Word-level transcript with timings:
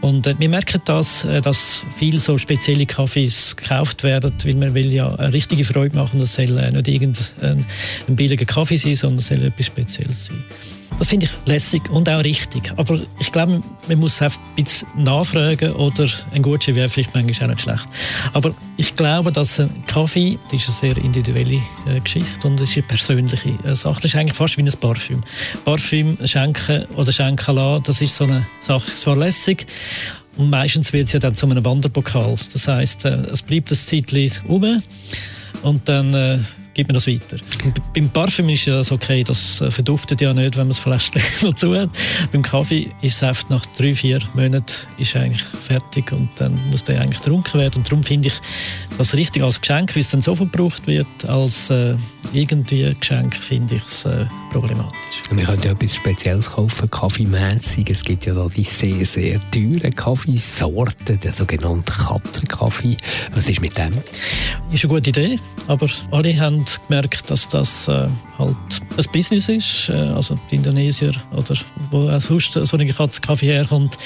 Und 0.00 0.28
äh, 0.28 0.36
wir 0.38 0.48
merken 0.48 0.80
das, 0.84 1.24
äh, 1.24 1.40
dass 1.40 1.82
viel 1.96 2.20
so 2.20 2.38
spezielle 2.38 2.86
Kaffees 2.86 3.56
gekauft 3.56 4.04
werden, 4.04 4.32
weil 4.44 4.54
man 4.54 4.74
will 4.74 4.92
ja 4.92 5.12
eine 5.12 5.32
richtige 5.32 5.64
Freude 5.64 5.96
machen. 5.96 6.20
Das 6.20 6.34
soll 6.34 6.56
äh, 6.56 6.70
nicht 6.70 6.86
irgendein 6.86 7.64
ein 8.06 8.16
billiger 8.16 8.44
Kaffee 8.44 8.76
sein, 8.76 8.94
sondern 8.94 9.18
es 9.18 9.26
soll 9.26 9.42
etwas 9.42 9.66
Spezielles 9.66 10.26
sein. 10.26 10.44
Das 10.98 11.06
finde 11.06 11.26
ich 11.26 11.32
lässig 11.46 11.88
und 11.90 12.08
auch 12.08 12.24
richtig. 12.24 12.72
Aber 12.76 12.98
ich 13.20 13.30
glaube, 13.30 13.62
man 13.88 13.98
muss 13.98 14.20
auch 14.20 14.32
ein 14.56 14.64
bisschen 14.64 14.88
nachfragen 14.96 15.72
oder 15.72 16.08
ein 16.32 16.42
Gutschein 16.42 16.74
wäre 16.74 16.88
vielleicht 16.88 17.14
manchmal 17.14 17.50
auch 17.50 17.54
nicht 17.54 17.62
schlecht. 17.62 17.88
Aber 18.32 18.52
ich 18.76 18.96
glaube, 18.96 19.30
dass 19.30 19.60
ein 19.60 19.70
Kaffee, 19.86 20.38
das 20.50 20.68
ist 20.68 20.82
eine 20.82 20.94
sehr 20.94 21.04
individuelle 21.04 21.62
äh, 21.86 22.00
Geschichte 22.02 22.46
und 22.46 22.60
es 22.60 22.70
ist 22.70 22.76
eine 22.78 22.86
persönliche 22.86 23.48
äh, 23.64 23.76
Sache. 23.76 24.00
Das 24.02 24.06
ist 24.06 24.16
eigentlich 24.16 24.36
fast 24.36 24.56
wie 24.56 24.62
ein 24.62 24.72
Parfüm. 24.80 25.22
Parfüm 25.64 26.18
schenken 26.24 26.84
oder 26.96 27.12
schenken 27.12 27.54
lassen, 27.54 27.82
das 27.84 28.00
ist 28.00 28.16
so 28.16 28.24
eine 28.24 28.44
Sache, 28.60 28.86
zwar 28.86 29.16
lässig, 29.16 29.66
und 30.36 30.50
meistens 30.50 30.92
wird 30.92 31.08
es 31.08 31.12
ja 31.12 31.18
dann 31.18 31.34
zu 31.34 31.46
einem 31.46 31.64
Wanderpokal. 31.64 32.36
Das 32.52 32.68
heißt, 32.68 33.04
äh, 33.04 33.10
es 33.32 33.42
bleibt 33.42 33.70
ein 33.70 33.76
Zeitchen 33.76 34.32
rum 34.48 34.82
und 35.62 35.88
dann 35.88 36.44
gibt 36.78 36.90
man 36.90 36.94
das 36.94 37.08
weiter. 37.08 37.38
Beim 37.92 38.08
Parfüm 38.08 38.48
ist 38.50 38.66
ja 38.66 38.76
das 38.76 38.92
okay, 38.92 39.24
das 39.24 39.60
äh, 39.60 39.68
verduftet 39.68 40.20
ja 40.20 40.32
nicht, 40.32 40.56
wenn 40.56 40.68
man 40.68 40.70
es 40.70 40.78
Fläschchen 40.78 41.20
dazu 41.42 41.74
hat. 41.74 41.90
Beim 42.30 42.42
Kaffee 42.42 42.88
ist 43.02 43.20
es 43.20 43.48
nach 43.48 43.66
drei, 43.76 43.96
vier 43.96 44.20
Monaten 44.34 44.86
ist 44.96 45.16
eigentlich 45.16 45.42
fertig 45.42 46.12
und 46.12 46.28
dann 46.36 46.56
muss 46.70 46.84
der 46.84 47.00
eigentlich 47.00 47.20
getrunken 47.20 47.58
werden. 47.58 47.78
Und 47.78 47.88
darum 47.88 48.04
finde 48.04 48.28
ich 48.28 48.34
das 48.96 49.12
richtig 49.14 49.42
als 49.42 49.60
Geschenk, 49.60 49.96
wie 49.96 50.00
es 50.00 50.10
dann 50.10 50.22
so 50.22 50.36
verbraucht 50.36 50.86
wird, 50.86 51.08
als 51.26 51.68
äh, 51.70 51.96
irgendwie 52.32 52.94
Geschenk, 53.00 53.34
finde 53.34 53.74
ich 53.74 53.82
es 53.84 54.04
äh, 54.04 54.26
problematisch. 54.52 55.22
Wir 55.32 55.44
können 55.44 55.62
ja 55.62 55.72
etwas 55.72 55.96
Spezielles 55.96 56.50
kaufen, 56.50 56.88
kaffeemässig. 56.90 57.90
Es 57.90 58.04
gibt 58.04 58.24
ja 58.24 58.34
da 58.34 58.46
die 58.46 58.62
sehr, 58.62 59.04
sehr 59.04 59.40
teuren 59.50 59.94
Kaffeesorten, 59.94 61.18
der 61.18 61.32
sogenannte 61.32 61.92
Katzenkaffee. 61.92 62.96
Was 63.34 63.48
ist 63.48 63.60
mit 63.60 63.76
dem? 63.76 63.94
Ist 64.70 64.84
eine 64.84 64.94
gute 64.94 65.10
Idee, 65.10 65.40
aber 65.66 65.88
alle 66.12 66.38
haben 66.38 66.64
gemerkt, 66.86 67.30
dass 67.30 67.48
das 67.48 67.88
äh, 67.88 68.08
halt 68.38 68.56
ein 68.96 69.04
Business 69.12 69.48
ist. 69.48 69.88
Äh, 69.88 69.92
also 69.92 70.38
die 70.50 70.56
Indonesier 70.56 71.12
oder 71.32 71.56
wo 71.90 72.18
sonst 72.18 72.52
so 72.52 72.76
ein 72.76 72.88
Katzenkaffee 72.88 73.46
herkommt, 73.46 73.98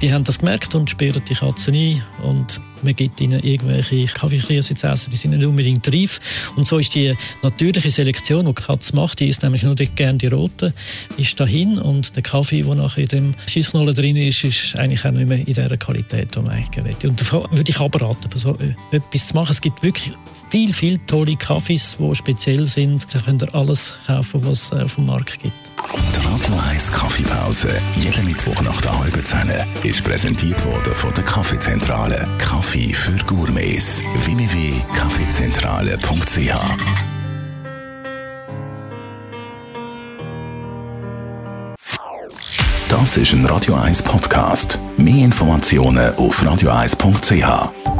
die 0.00 0.12
haben 0.12 0.24
das 0.24 0.38
gemerkt 0.38 0.74
und 0.74 0.90
sperren 0.90 1.22
die 1.28 1.34
Katzen 1.34 1.74
ein 1.74 2.02
und 2.22 2.60
man 2.82 2.94
gibt 2.94 3.20
ihnen 3.20 3.42
irgendwelche 3.42 4.06
Kaffeekrise 4.06 4.74
zu 4.74 4.86
essen, 4.86 5.10
die 5.10 5.16
sind 5.16 5.32
nicht 5.32 5.44
unbedingt 5.44 5.86
reif. 5.88 6.20
Und 6.56 6.66
so 6.66 6.78
ist 6.78 6.94
die 6.94 7.14
natürliche 7.42 7.90
Selektion, 7.90 8.46
die 8.46 8.54
die 8.54 8.62
Katze 8.62 8.94
macht, 8.94 9.20
die 9.20 9.28
ist 9.28 9.42
nämlich 9.42 9.62
nur 9.62 9.74
gerne 9.74 10.18
die 10.18 10.26
rote, 10.26 10.72
ist 11.16 11.38
dahin 11.40 11.78
und 11.78 12.14
der 12.16 12.22
Kaffee, 12.22 12.62
der 12.62 12.74
nachher 12.74 13.02
in 13.02 13.08
dem 13.08 13.34
Scheissknollen 13.48 13.94
drin 13.94 14.16
ist, 14.16 14.44
ist 14.44 14.78
eigentlich 14.78 15.04
auch 15.04 15.10
nicht 15.10 15.28
mehr 15.28 15.46
in 15.46 15.54
der 15.54 15.76
Qualität, 15.78 16.34
die 16.34 16.38
man 16.40 16.50
eigentlich 16.50 17.02
will. 17.02 17.10
Und 17.10 17.20
da 17.20 17.32
würde 17.50 17.70
ich 17.70 17.80
abraten, 17.80 18.30
so 18.34 18.56
etwas 18.90 19.26
zu 19.26 19.34
machen. 19.34 19.52
Es 19.52 19.60
gibt 19.60 19.82
wirklich 19.82 20.12
viel, 20.50 20.72
viel 20.72 20.98
tolle 21.06 21.36
Kaffees, 21.36 21.96
die 21.98 22.14
speziell 22.14 22.66
sind. 22.66 23.06
Da 23.14 23.18
könnt 23.20 23.42
ihr 23.42 23.54
alles 23.54 23.94
kaufen, 24.06 24.40
was 24.44 24.64
es 24.64 24.72
auf 24.72 24.94
dem 24.96 25.06
Markt 25.06 25.38
gibt. 25.40 25.54
Die 25.94 26.26
Radio 26.26 26.54
1 26.70 26.90
Kaffeepause, 26.92 27.68
jeden 28.00 28.24
Mittwoch 28.24 28.60
nach 28.62 28.80
der 28.80 28.98
halben 28.98 29.24
Zehn, 29.24 29.52
ist 29.82 30.02
präsentiert 30.02 30.64
worden 30.64 30.94
von 30.94 31.12
der 31.14 31.24
Kaffeezentrale. 31.24 32.26
Kaffee 32.38 32.92
für 32.92 33.16
Gourmets. 33.24 34.02
www.kaffeezentrale.ch 34.24 37.16
Das 42.88 43.16
ist 43.16 43.32
ein 43.32 43.44
Radio 43.46 43.74
1 43.74 44.02
Podcast. 44.02 44.78
Mehr 44.96 45.24
Informationen 45.24 46.14
auf 46.14 46.40
radio1.ch. 46.42 47.95